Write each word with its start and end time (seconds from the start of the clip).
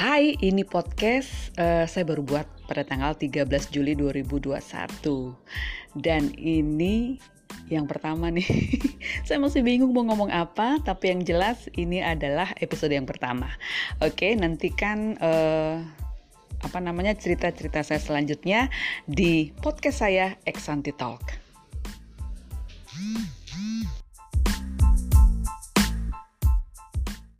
Hai, 0.00 0.32
ini 0.40 0.64
podcast 0.64 1.52
uh, 1.60 1.84
saya 1.84 2.08
baru 2.08 2.24
buat 2.24 2.48
pada 2.64 2.88
tanggal 2.88 3.12
13 3.20 3.44
Juli 3.68 3.92
2021 3.92 4.56
Dan 5.92 6.32
ini 6.40 7.20
yang 7.68 7.84
pertama 7.84 8.32
nih. 8.32 8.48
Saya 9.28 9.36
masih 9.36 9.60
bingung 9.60 9.92
mau 9.92 10.00
ngomong 10.08 10.32
apa 10.32 10.80
Tapi 10.80 11.12
yang 11.12 11.20
jelas 11.20 11.68
ini 11.76 12.00
adalah 12.00 12.48
episode 12.64 12.96
yang 12.96 13.04
pertama. 13.04 13.52
Oke, 14.00 14.32
nantikan 14.40 15.20
uh, 15.20 15.84
apa 16.64 16.78
namanya 16.80 17.12
cerita-cerita 17.12 17.84
saya 17.84 18.00
selanjutnya 18.00 18.72
di 19.04 19.52
podcast 19.60 20.00
saya 20.00 20.40
Exanti 20.48 20.96
Talk. 20.96 21.39